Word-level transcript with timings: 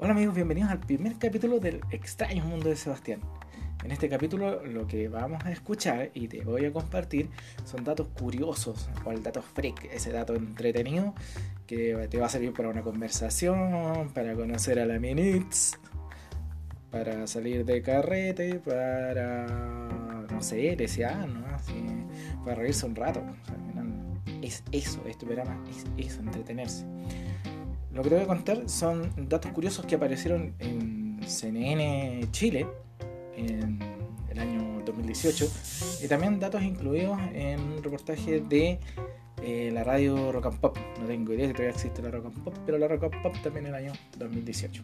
Hola 0.00 0.12
amigos, 0.12 0.36
bienvenidos 0.36 0.70
al 0.70 0.78
primer 0.78 1.18
capítulo 1.18 1.58
del 1.58 1.80
extraño 1.90 2.44
mundo 2.44 2.68
de 2.68 2.76
Sebastián. 2.76 3.18
En 3.82 3.90
este 3.90 4.08
capítulo 4.08 4.64
lo 4.64 4.86
que 4.86 5.08
vamos 5.08 5.44
a 5.44 5.50
escuchar 5.50 6.12
y 6.14 6.28
te 6.28 6.40
voy 6.42 6.66
a 6.66 6.72
compartir 6.72 7.28
son 7.64 7.82
datos 7.82 8.06
curiosos 8.06 8.88
o 9.04 9.10
el 9.10 9.24
dato 9.24 9.42
freak, 9.42 9.86
ese 9.92 10.12
dato 10.12 10.36
entretenido 10.36 11.14
que 11.66 12.06
te 12.08 12.16
va 12.16 12.26
a 12.26 12.28
servir 12.28 12.52
para 12.52 12.68
una 12.68 12.82
conversación, 12.82 14.10
para 14.14 14.34
conocer 14.34 14.78
a 14.78 14.86
la 14.86 15.00
Minitz, 15.00 15.72
para 16.92 17.26
salir 17.26 17.64
de 17.64 17.82
carrete, 17.82 18.60
para, 18.60 19.46
no 20.30 20.40
sé, 20.40 20.76
desear, 20.76 21.28
¿no? 21.28 21.44
Así, 21.48 21.74
para 22.44 22.54
reírse 22.54 22.86
un 22.86 22.94
rato. 22.94 23.20
es 24.42 24.62
eso, 24.70 25.02
este 25.08 25.26
programa 25.26 25.60
es 25.68 26.06
eso, 26.06 26.20
entretenerse. 26.20 26.86
Lo 27.92 28.02
que 28.02 28.10
te 28.10 28.14
voy 28.16 28.24
a 28.24 28.26
contar 28.26 28.68
son 28.68 29.10
datos 29.28 29.50
curiosos 29.52 29.86
que 29.86 29.94
aparecieron 29.94 30.54
en 30.58 31.20
CNN 31.26 32.28
Chile 32.32 32.66
en 33.36 33.78
el 34.28 34.38
año 34.38 34.82
2018 34.84 35.50
y 36.02 36.08
también 36.08 36.38
datos 36.38 36.62
incluidos 36.62 37.18
en 37.32 37.60
un 37.60 37.82
reportaje 37.82 38.40
de 38.40 38.78
eh, 39.42 39.70
la 39.72 39.84
radio 39.84 40.32
Rock 40.32 40.46
and 40.46 40.60
Pop. 40.60 40.78
No 41.00 41.06
tengo 41.06 41.32
idea 41.32 41.46
si 41.46 41.52
todavía 41.52 41.74
existe 41.74 42.02
la 42.02 42.10
Rock 42.10 42.26
and 42.26 42.44
Pop, 42.44 42.54
pero 42.66 42.78
la 42.78 42.88
Rock 42.88 43.04
and 43.04 43.22
Pop 43.22 43.34
también 43.42 43.66
en 43.66 43.74
el 43.74 43.86
año 43.86 43.92
2018. 44.18 44.82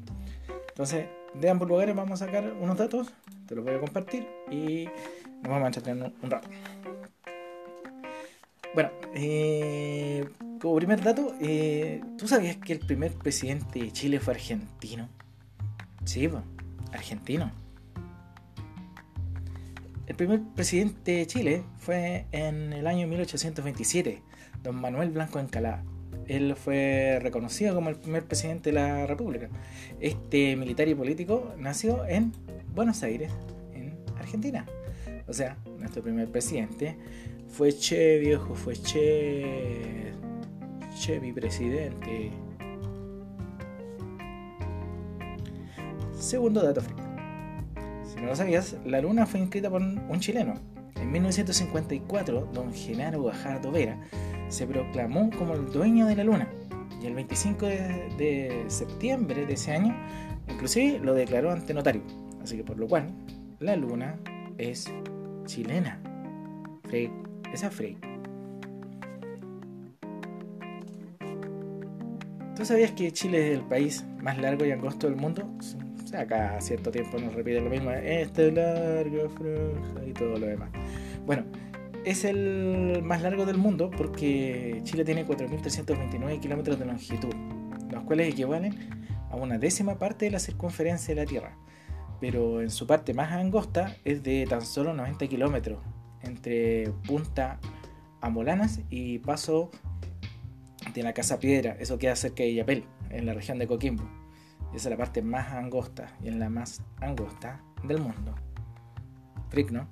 Entonces, 0.68 1.06
de 1.34 1.50
ambos 1.50 1.68
lugares 1.68 1.94
vamos 1.94 2.20
a 2.20 2.26
sacar 2.26 2.52
unos 2.60 2.76
datos, 2.76 3.12
te 3.46 3.54
los 3.54 3.64
voy 3.64 3.74
a 3.74 3.80
compartir 3.80 4.26
y 4.50 4.88
nos 5.42 5.50
vamos 5.50 5.64
a 5.64 5.66
entretener 5.66 6.12
un 6.22 6.30
rato. 6.30 6.48
Bueno, 8.74 8.90
eh, 9.14 10.24
como 10.64 10.76
primer 10.76 11.02
dato, 11.02 11.34
eh, 11.42 12.00
¿tú 12.16 12.26
sabías 12.26 12.56
que 12.56 12.72
el 12.72 12.78
primer 12.78 13.12
presidente 13.12 13.80
de 13.80 13.92
Chile 13.92 14.18
fue 14.18 14.32
argentino? 14.32 15.10
Sí, 16.06 16.26
pues, 16.26 16.42
argentino. 16.90 17.52
El 20.06 20.16
primer 20.16 20.40
presidente 20.54 21.16
de 21.16 21.26
Chile 21.26 21.64
fue 21.76 22.24
en 22.32 22.72
el 22.72 22.86
año 22.86 23.06
1827, 23.06 24.22
don 24.62 24.80
Manuel 24.80 25.10
Blanco 25.10 25.38
Encalada. 25.38 25.84
Él 26.28 26.56
fue 26.56 27.18
reconocido 27.20 27.74
como 27.74 27.90
el 27.90 27.96
primer 27.96 28.24
presidente 28.24 28.70
de 28.70 28.76
la 28.76 29.06
República. 29.06 29.50
Este 30.00 30.56
militar 30.56 30.88
y 30.88 30.94
político 30.94 31.52
nació 31.58 32.06
en 32.06 32.32
Buenos 32.74 33.02
Aires, 33.02 33.30
en 33.74 33.98
Argentina. 34.16 34.64
O 35.28 35.34
sea, 35.34 35.58
nuestro 35.78 36.02
primer 36.02 36.30
presidente 36.30 36.96
fue 37.48 37.70
che, 37.76 38.18
viejo, 38.18 38.54
fue 38.54 38.72
che 38.76 40.23
Che, 40.98 41.20
mi 41.20 41.32
presidente. 41.32 42.30
Segundo 46.12 46.62
dato 46.62 46.80
frío. 46.80 46.96
Si 48.04 48.20
no 48.20 48.26
lo 48.26 48.36
sabías, 48.36 48.76
la 48.84 49.00
luna 49.00 49.26
fue 49.26 49.40
inscrita 49.40 49.68
por 49.68 49.82
un 49.82 50.20
chileno. 50.20 50.54
En 50.96 51.10
1954, 51.10 52.48
don 52.52 52.72
Genaro 52.72 53.22
Guajardo 53.22 53.70
Vera 53.70 53.98
se 54.48 54.66
proclamó 54.66 55.30
como 55.36 55.54
el 55.54 55.70
dueño 55.70 56.06
de 56.06 56.16
la 56.16 56.24
luna. 56.24 56.48
Y 57.02 57.06
el 57.06 57.14
25 57.14 57.66
de, 57.66 58.64
septiembre 58.68 59.44
de 59.44 59.52
ese 59.52 59.72
año, 59.72 59.94
inclusive 60.48 61.00
lo 61.00 61.12
declaró 61.12 61.50
ante 61.50 61.74
notario. 61.74 62.02
Así 62.42 62.56
que 62.56 62.64
por 62.64 62.78
lo 62.78 62.86
cual, 62.86 63.08
la 63.58 63.76
luna 63.76 64.18
es 64.56 64.90
chilena. 65.44 66.00
Frey, 66.84 67.10
esa 67.52 67.70
Frey. 67.70 68.13
¿Tú 72.56 72.64
sabías 72.64 72.92
que 72.92 73.12
Chile 73.12 73.48
es 73.50 73.58
el 73.58 73.64
país 73.64 74.04
más 74.20 74.38
largo 74.38 74.64
y 74.64 74.70
angosto 74.70 75.08
del 75.08 75.16
mundo? 75.16 75.42
O 76.02 76.06
sea, 76.06 76.24
cada 76.24 76.60
cierto 76.60 76.92
tiempo 76.92 77.18
nos 77.18 77.34
repite 77.34 77.60
lo 77.60 77.68
mismo. 77.68 77.90
Este 77.90 78.52
largo, 78.52 79.28
franja 79.30 80.06
y 80.06 80.12
todo 80.12 80.38
lo 80.38 80.46
demás. 80.46 80.70
Bueno, 81.26 81.44
es 82.04 82.24
el 82.24 83.02
más 83.02 83.22
largo 83.22 83.44
del 83.44 83.58
mundo 83.58 83.90
porque 83.90 84.80
Chile 84.84 85.04
tiene 85.04 85.26
4.329 85.26 86.38
kilómetros 86.38 86.78
de 86.78 86.84
longitud, 86.84 87.34
los 87.90 88.04
cuales 88.04 88.28
equivalen 88.28 88.88
a 89.30 89.36
una 89.36 89.58
décima 89.58 89.98
parte 89.98 90.26
de 90.26 90.30
la 90.30 90.38
circunferencia 90.38 91.12
de 91.12 91.22
la 91.22 91.26
Tierra. 91.26 91.58
Pero 92.20 92.62
en 92.62 92.70
su 92.70 92.86
parte 92.86 93.14
más 93.14 93.32
angosta 93.32 93.96
es 94.04 94.22
de 94.22 94.46
tan 94.48 94.62
solo 94.62 94.94
90 94.94 95.26
kilómetros 95.26 95.80
entre 96.22 96.92
Punta 97.06 97.58
Amolanas 98.20 98.80
y 98.90 99.18
Paso 99.18 99.72
tiene 100.94 101.10
la 101.10 101.12
Casa 101.12 101.38
Piedra, 101.38 101.76
eso 101.78 101.98
queda 101.98 102.16
cerca 102.16 102.44
de 102.44 102.54
Yapel, 102.54 102.86
en 103.10 103.26
la 103.26 103.34
región 103.34 103.58
de 103.58 103.66
Coquimbo. 103.66 104.04
Esa 104.72 104.88
es 104.88 104.90
la 104.90 104.96
parte 104.96 105.20
más 105.22 105.52
angosta 105.52 106.16
y 106.22 106.28
en 106.28 106.38
la 106.38 106.48
más 106.48 106.82
angosta 107.00 107.60
del 107.82 108.00
mundo. 108.00 108.34
Frick, 109.50 109.70
¿no? 109.70 109.86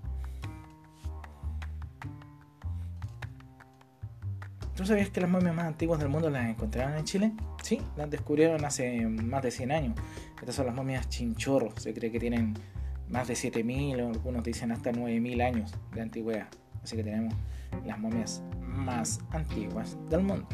¿Tú 4.74 4.86
sabías 4.86 5.10
que 5.10 5.20
las 5.20 5.28
momias 5.28 5.54
más 5.54 5.66
antiguas 5.66 6.00
del 6.00 6.08
mundo 6.08 6.30
las 6.30 6.48
encontraron 6.48 6.96
en 6.96 7.04
Chile? 7.04 7.32
Sí, 7.62 7.80
las 7.96 8.08
descubrieron 8.08 8.64
hace 8.64 9.06
más 9.06 9.42
de 9.42 9.50
100 9.50 9.72
años. 9.72 9.94
Estas 10.40 10.54
son 10.54 10.66
las 10.66 10.74
momias 10.74 11.08
chinchorros. 11.08 11.74
Se 11.82 11.92
cree 11.92 12.10
que 12.10 12.18
tienen 12.18 12.54
más 13.08 13.28
de 13.28 13.36
7000 13.36 14.00
o 14.00 14.08
algunos 14.08 14.42
dicen 14.42 14.72
hasta 14.72 14.90
9000 14.90 15.40
años 15.42 15.74
de 15.94 16.00
antigüedad. 16.00 16.48
Así 16.82 16.96
que 16.96 17.04
tenemos 17.04 17.34
las 17.84 17.98
momias 17.98 18.42
más 18.60 19.20
antiguas 19.30 19.98
del 20.08 20.22
mundo. 20.22 20.48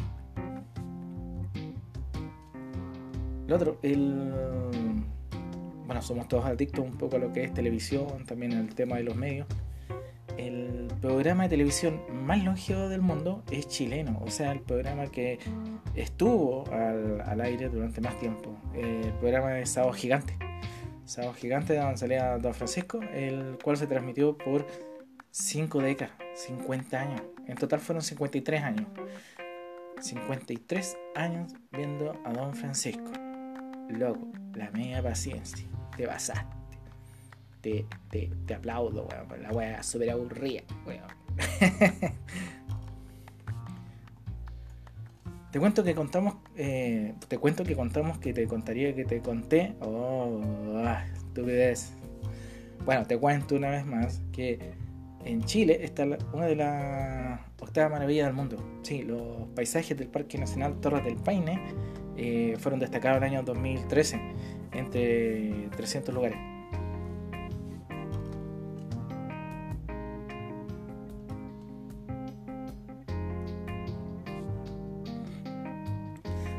El 3.49 3.55
otro, 3.55 3.79
el. 3.83 4.31
Bueno, 5.87 6.03
somos 6.03 6.29
todos 6.29 6.45
adictos 6.45 6.85
un 6.85 6.99
poco 6.99 7.17
a 7.17 7.19
lo 7.19 7.33
que 7.33 7.45
es 7.45 7.55
televisión, 7.55 8.27
también 8.27 8.53
el 8.53 8.75
tema 8.75 8.97
de 8.97 9.05
los 9.05 9.17
medios. 9.17 9.47
El 10.37 10.89
programa 11.01 11.45
de 11.45 11.49
televisión 11.49 12.03
más 12.13 12.45
longevo 12.45 12.91
del 12.91 13.01
mundo 13.01 13.43
es 13.51 13.67
chileno, 13.67 14.21
o 14.23 14.31
sea, 14.31 14.53
el 14.53 14.61
programa 14.61 15.07
que 15.07 15.39
estuvo 15.95 16.71
al, 16.71 17.41
aire 17.41 17.71
durante 17.71 18.03
más 18.03 18.19
tiempo. 18.19 18.55
El 18.75 19.15
programa 19.15 19.49
de 19.53 19.65
Sábado 19.65 19.95
Gigante. 19.95 20.37
Sábado 21.07 21.33
Gigante 21.33 21.73
de 21.73 21.97
salía 21.97 22.37
Don 22.37 22.53
Francisco, 22.53 23.01
el 23.15 23.57
cual 23.65 23.79
se 23.79 23.87
transmitió 23.87 24.37
por 24.37 24.67
5 25.31 25.81
décadas, 25.81 26.15
50 26.35 27.01
años. 27.01 27.23
En 27.47 27.57
total 27.57 27.81
fueron 27.81 28.03
53 28.03 28.63
años. 28.63 28.87
53 30.03 30.99
años 31.15 31.55
viendo 31.73 32.13
a 32.27 32.33
Don 32.35 32.55
Francisco. 32.55 33.11
Loco, 33.89 34.29
la 34.55 34.71
media 34.71 35.03
paciencia. 35.03 35.67
Te 35.97 36.07
basaste. 36.07 36.57
Te, 37.61 37.87
te, 38.11 38.31
te 38.47 38.55
aplaudo, 38.55 39.07
weón. 39.07 39.43
La 39.43 39.51
weá 39.51 39.83
súper 39.83 40.11
aburrida, 40.11 40.63
weón. 40.87 41.03
te 45.51 45.59
cuento 45.59 45.83
que 45.83 45.95
contamos. 45.95 46.37
Eh, 46.57 47.15
te 47.29 47.39
cuento 47.39 47.65
que 47.65 47.75
contamos 47.75 48.19
que 48.19 48.33
te 48.33 48.47
contaría 48.47 48.95
que 48.95 49.05
te 49.05 49.21
conté. 49.21 49.75
Oh, 49.81 50.41
ah, 50.85 51.05
estupidez. 51.15 51.93
Bueno, 52.85 53.07
te 53.07 53.19
cuento 53.19 53.57
una 53.57 53.71
vez 53.71 53.85
más 53.87 54.21
que 54.33 54.75
en 55.25 55.43
Chile 55.45 55.81
está 55.83 56.07
una 56.33 56.47
de 56.47 56.57
las 56.57 57.41
octavas 57.61 57.91
maravillas 57.91 58.27
del 58.27 58.35
mundo. 58.35 58.57
Sí, 58.83 59.03
los 59.03 59.49
paisajes 59.55 59.97
del 59.97 60.09
Parque 60.09 60.39
Nacional 60.39 60.81
Torres 60.81 61.05
del 61.05 61.17
Paine 61.17 61.61
eh, 62.21 62.57
fueron 62.59 62.81
destacados 62.81 63.19
en 63.19 63.23
el 63.23 63.31
año 63.31 63.43
2013 63.45 64.21
entre 64.73 65.69
300 65.77 66.13
lugares. 66.13 66.37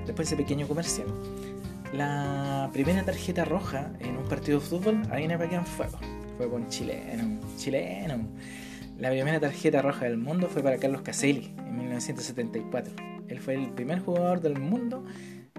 Después 0.06 0.30
de 0.30 0.36
ese 0.36 0.38
pequeño 0.38 0.66
comercial, 0.66 1.08
la 1.94 2.70
primera 2.72 3.04
tarjeta 3.04 3.44
roja 3.44 3.92
en 4.00 4.16
un 4.16 4.30
partido 4.30 4.62
de 4.62 4.66
fútbol, 4.66 5.02
ahí 5.12 5.26
en 5.26 5.32
el 5.32 5.66
Fuego. 5.66 6.00
Fue 6.38 6.50
con 6.50 6.70
chileno, 6.70 7.38
chileno. 7.58 8.28
La 8.98 9.10
primera 9.10 9.42
tarjeta 9.42 9.82
roja 9.82 10.06
del 10.06 10.18
mundo 10.18 10.48
fue 10.48 10.64
para 10.64 10.78
Carlos 10.78 11.02
Caselli 11.02 11.54
en 11.58 11.78
1974. 11.78 12.94
Él 13.28 13.40
fue 13.40 13.56
el 13.56 13.70
primer 13.72 14.00
jugador 14.00 14.40
del 14.40 14.58
mundo 14.58 15.04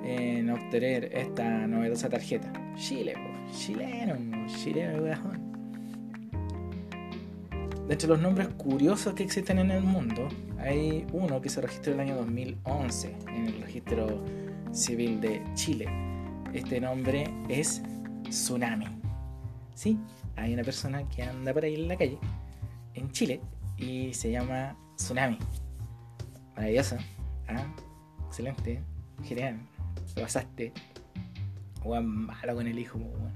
en 0.05 0.51
obtener 0.51 1.11
esta 1.13 1.67
novedosa 1.67 2.09
tarjeta. 2.09 2.53
Chile, 2.77 3.15
chileno, 3.53 4.15
chileno, 4.47 5.03
De 7.87 7.95
hecho, 7.95 8.07
los 8.07 8.21
nombres 8.21 8.49
curiosos 8.49 9.15
que 9.15 9.23
existen 9.23 9.59
en 9.59 9.71
el 9.71 9.83
mundo, 9.83 10.29
hay 10.59 11.07
uno 11.13 11.41
que 11.41 11.49
se 11.49 11.61
registró 11.61 11.93
en 11.93 12.01
el 12.01 12.09
año 12.09 12.17
2011 12.17 13.17
en 13.29 13.47
el 13.47 13.63
registro 13.63 14.25
civil 14.73 15.21
de 15.21 15.43
Chile. 15.55 15.87
Este 16.53 16.81
nombre 16.81 17.25
es 17.49 17.83
Tsunami. 18.29 18.87
Sí, 19.75 19.99
hay 20.37 20.55
una 20.55 20.63
persona 20.63 21.09
que 21.09 21.23
anda 21.23 21.53
por 21.53 21.65
ahí 21.65 21.75
en 21.75 21.89
la 21.89 21.97
calle, 21.97 22.19
en 22.95 23.11
Chile, 23.13 23.41
y 23.77 24.13
se 24.15 24.31
llama 24.31 24.77
Tsunami. 24.97 25.39
Maravilloso. 26.57 26.97
¿ah? 27.49 27.65
Excelente. 28.29 28.81
Genial. 29.25 29.70
Pasaste. 30.21 30.73
Weón 31.85 32.27
malo 32.27 32.55
con 32.55 32.67
el 32.67 32.79
hijo, 32.79 32.99
weón. 32.99 33.33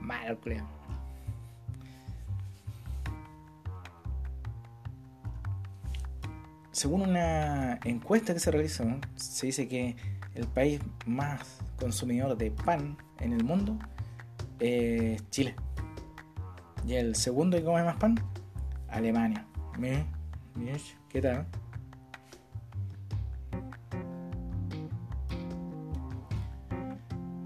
Malo, 0.00 0.40
creo. 0.40 0.64
Según 6.70 7.02
una 7.02 7.78
encuesta 7.84 8.34
que 8.34 8.40
se 8.40 8.50
realizó, 8.50 8.84
se 9.16 9.46
dice 9.46 9.68
que 9.68 9.96
el 10.34 10.46
país 10.46 10.80
más 11.06 11.58
consumidor 11.78 12.36
de 12.36 12.50
pan 12.50 12.96
en 13.20 13.32
el 13.32 13.44
mundo 13.44 13.78
es 14.58 15.28
Chile. 15.30 15.54
Y 16.86 16.94
el 16.94 17.14
segundo 17.14 17.56
que 17.56 17.64
come 17.64 17.82
más 17.82 17.96
pan, 17.96 18.16
Alemania. 18.88 19.46
¿Qué 21.08 21.22
tal? 21.22 21.46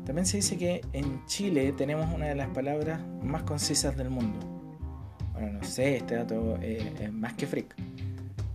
También 0.09 0.25
se 0.25 0.39
dice 0.39 0.57
que 0.57 0.81
en 0.95 1.23
Chile 1.27 1.71
tenemos 1.73 2.11
una 2.15 2.29
de 2.29 2.35
las 2.35 2.49
palabras 2.49 2.99
más 3.23 3.43
concisas 3.43 3.95
del 3.95 4.09
mundo. 4.09 4.39
Bueno, 5.35 5.59
no 5.59 5.63
sé, 5.63 5.99
este 5.99 6.15
dato 6.15 6.57
es 6.63 7.13
más 7.13 7.35
que 7.35 7.47
freak. 7.47 7.77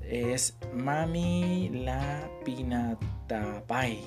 Es 0.01 0.57
Mami 0.73 1.69
la 1.69 2.27
Pinatapai. 2.44 4.00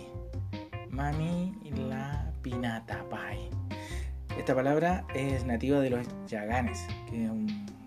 Mami 0.90 1.54
la 1.88 2.32
Pinatapai. 2.42 3.48
Esta 4.36 4.52
palabra 4.52 5.06
es 5.14 5.44
nativa 5.44 5.78
de 5.78 5.90
los 5.90 6.04
Yaganes, 6.26 6.84
que 7.08 7.30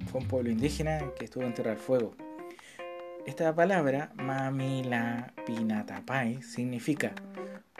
fue 0.09 0.21
un 0.21 0.27
pueblo 0.29 0.51
indígena 0.51 1.01
que 1.19 1.25
estuvo 1.25 1.43
en 1.43 1.53
Tierra 1.53 1.71
del 1.71 1.79
Fuego. 1.81 2.15
Esta 3.25 3.53
palabra, 3.53 4.13
Mami 4.15 4.85
la 4.85 5.33
Pinatapai, 5.45 6.41
significa 6.43 7.13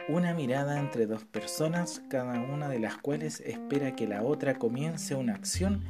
una 0.08 0.34
mirada 0.34 0.78
entre 0.78 1.06
dos 1.06 1.24
personas, 1.24 2.02
cada 2.08 2.40
una 2.40 2.68
de 2.68 2.78
las 2.78 2.96
cuales 2.96 3.40
espera 3.40 3.94
que 3.94 4.06
la 4.06 4.22
otra 4.22 4.58
comience 4.58 5.14
una 5.14 5.34
acción 5.34 5.84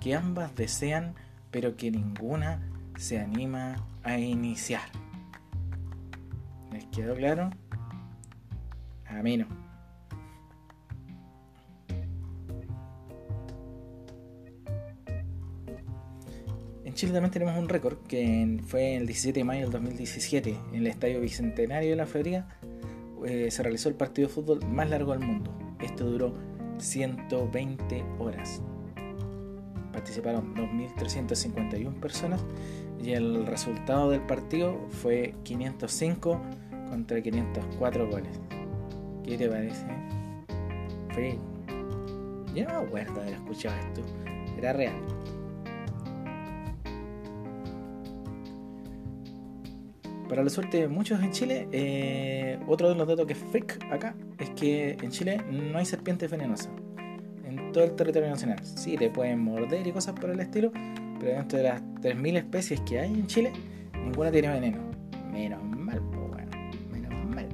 que 0.00 0.14
ambas 0.14 0.54
desean, 0.54 1.14
pero 1.50 1.76
que 1.76 1.90
ninguna 1.90 2.60
se 2.96 3.18
anima 3.18 3.86
a 4.02 4.18
iniciar. 4.18 4.82
¿Les 6.72 6.84
quedó 6.86 7.14
claro? 7.14 7.50
A. 9.06 9.20
En 16.84 16.94
Chile 16.94 17.12
también 17.12 17.32
tenemos 17.32 17.56
un 17.58 17.68
récord 17.68 17.98
que 18.06 18.60
fue 18.66 18.96
el 18.96 19.06
17 19.06 19.40
de 19.40 19.44
mayo 19.44 19.62
del 19.62 19.72
2017 19.72 20.56
en 20.72 20.74
el 20.74 20.86
Estadio 20.86 21.20
Bicentenario 21.20 21.90
de 21.90 21.96
la 21.96 22.06
Feria 22.06 22.46
eh, 23.24 23.50
se 23.50 23.62
realizó 23.62 23.88
el 23.88 23.94
partido 23.94 24.28
de 24.28 24.34
fútbol 24.34 24.60
más 24.66 24.88
largo 24.88 25.12
del 25.12 25.20
mundo. 25.20 25.50
Esto 25.80 26.04
duró 26.04 26.34
120 26.78 28.04
horas. 28.18 28.62
Participaron 29.92 30.54
2.351 30.54 32.00
personas 32.00 32.44
y 33.02 33.12
el 33.12 33.46
resultado 33.46 34.10
del 34.10 34.22
partido 34.22 34.78
fue 34.90 35.34
505 35.44 36.40
contra 36.90 37.22
504 37.22 38.10
goles. 38.10 38.40
¿Qué 39.24 39.38
te 39.38 39.48
parece? 39.48 39.86
Fue... 41.12 41.38
Yo 42.54 42.64
no 42.64 42.80
me 42.80 42.86
acuerdo 42.86 43.14
de 43.14 43.20
haber 43.22 43.34
escuchado 43.34 43.76
esto. 43.80 44.02
Era 44.58 44.72
real. 44.72 44.94
Para 50.28 50.42
la 50.42 50.50
suerte 50.50 50.78
de 50.78 50.88
muchos 50.88 51.22
en 51.22 51.30
Chile, 51.32 51.68
eh, 51.70 52.58
otro 52.66 52.88
de 52.88 52.94
los 52.94 53.06
datos 53.06 53.26
que 53.26 53.34
es 53.34 53.38
freak 53.38 53.84
acá 53.90 54.14
es 54.38 54.50
que 54.50 54.96
en 55.00 55.10
Chile 55.10 55.40
no 55.50 55.78
hay 55.78 55.84
serpientes 55.84 56.30
venenosas 56.30 56.70
en 57.44 57.72
todo 57.72 57.84
el 57.84 57.94
territorio 57.94 58.30
nacional. 58.30 58.58
Sí, 58.64 58.96
te 58.96 59.10
pueden 59.10 59.40
morder 59.40 59.86
y 59.86 59.92
cosas 59.92 60.14
por 60.18 60.30
el 60.30 60.40
estilo, 60.40 60.72
pero 61.20 61.36
dentro 61.36 61.58
de 61.58 61.64
las 61.64 61.82
3.000 62.00 62.38
especies 62.38 62.80
que 62.80 63.00
hay 63.00 63.12
en 63.12 63.26
Chile, 63.26 63.52
ninguna 63.92 64.30
tiene 64.30 64.48
veneno. 64.48 64.78
Menos 65.30 65.62
mal, 65.62 66.00
pues 66.10 66.28
bueno, 66.28 66.50
menos 66.90 67.12
mal. 67.34 67.48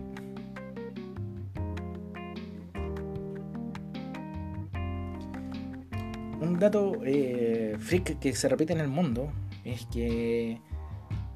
Un 6.40 6.58
dato 6.58 7.00
eh, 7.04 7.76
freak 7.78 8.18
que 8.18 8.32
se 8.32 8.48
repite 8.48 8.72
en 8.72 8.80
el 8.80 8.88
mundo 8.88 9.32
es 9.64 9.86
que 9.86 10.60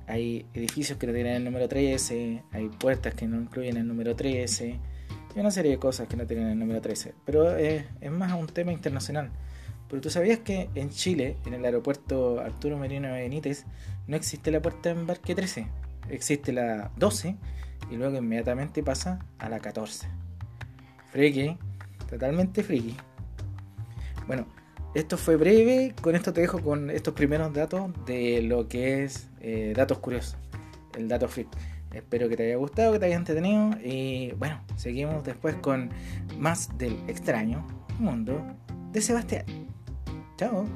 hay 0.07 0.47
edificios 0.55 0.99
que 0.99 1.07
no 1.07 1.13
tienen 1.13 1.35
el 1.35 1.45
número 1.45 1.69
13, 1.69 2.43
hay 2.53 2.69
puertas 2.69 3.15
que 3.15 3.27
no 3.27 3.41
incluyen 3.41 3.77
el 3.77 3.87
número 3.87 4.15
13, 4.15 4.79
y 5.35 5.41
una 5.41 5.51
serie 5.51 5.73
de 5.73 5.79
cosas 5.79 6.09
que 6.09 6.17
no 6.17 6.27
tienen 6.27 6.49
el 6.49 6.59
número 6.59 6.81
13. 6.81 7.15
Pero 7.25 7.57
es, 7.57 7.85
es 8.01 8.11
más 8.11 8.33
un 8.33 8.47
tema 8.47 8.73
internacional. 8.73 9.31
Pero 9.89 10.01
tú 10.01 10.11
sabías 10.11 10.39
que 10.41 10.71
en 10.75 10.91
Chile, 10.91 11.37
en 11.47 11.55
el 11.55 11.65
aeropuerto 11.65 12.41
Arturo 12.41 12.79
Merino 12.79 13.13
Benítez, 13.13 13.65
no 14.07 14.17
existe 14.17 14.51
la 14.51 14.61
puerta 14.61 14.93
de 14.93 15.01
embarque 15.01 15.35
13, 15.35 15.67
existe 16.11 16.53
la 16.53 16.91
12 16.97 17.37
y 17.91 17.97
luego 17.97 18.17
inmediatamente 18.17 18.83
pasa 18.83 19.25
a 19.39 19.49
la 19.49 19.61
14. 19.61 20.09
Friki, 21.13 21.57
totalmente 22.09 22.63
friki. 22.63 22.97
Bueno, 24.27 24.47
esto 24.95 25.17
fue 25.17 25.37
breve, 25.37 25.95
con 26.01 26.15
esto 26.15 26.33
te 26.33 26.41
dejo 26.41 26.61
con 26.61 26.91
estos 26.91 27.15
primeros 27.15 27.53
datos 27.53 27.91
de 28.07 28.43
lo 28.43 28.69
que 28.69 29.05
es 29.05 29.29
eh, 29.41 29.73
datos 29.77 29.99
curiosos, 29.99 30.37
el 30.97 31.09
dato 31.09 31.29
freak. 31.29 31.49
Espero 31.93 32.29
que 32.29 32.37
te 32.37 32.47
haya 32.47 32.57
gustado, 32.57 32.93
que 32.93 32.99
te 32.99 33.07
haya 33.07 33.17
entretenido 33.17 33.71
y 33.83 34.33
bueno, 34.33 34.61
seguimos 34.77 35.25
después 35.25 35.55
con 35.57 35.91
más 36.39 36.77
del 36.77 36.97
extraño 37.09 37.67
mundo 37.99 38.41
de 38.93 39.01
Sebastián. 39.01 39.45
Chao. 40.37 40.67